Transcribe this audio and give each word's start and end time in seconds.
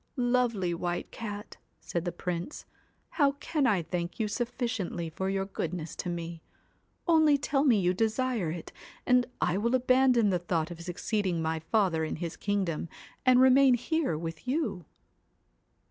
'Lovely 0.15 0.73
White 0.73 1.11
Cat,' 1.11 1.57
said 1.79 2.05
the 2.05 2.11
Prince, 2.11 2.65
'how 3.09 3.33
can 3.33 3.67
I 3.67 3.83
thank 3.83 4.19
you 4.19 4.27
sufficiently 4.27 5.11
for 5.11 5.29
your 5.29 5.45
goodness 5.45 5.95
to 5.97 6.09
me? 6.09 6.41
Only 7.07 7.37
tell 7.37 7.63
me 7.63 7.79
you 7.79 7.93
desire 7.93 8.49
it, 8.49 8.73
and 9.05 9.27
I 9.39 9.59
will 9.59 9.75
abandon 9.75 10.31
the 10.31 10.39
thought 10.39 10.71
of 10.71 10.81
succeeding 10.81 11.39
my 11.39 11.59
father 11.59 12.03
in 12.03 12.15
his 12.15 12.35
kingdom 12.35 12.89
and 13.27 13.39
remain 13.39 13.75
here 13.75 14.17
with 14.17 14.47
you.' 14.47 14.85